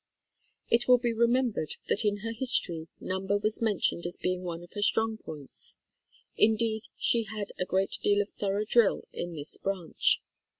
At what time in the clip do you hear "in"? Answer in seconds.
2.03-2.21, 6.35-6.55, 9.13-9.35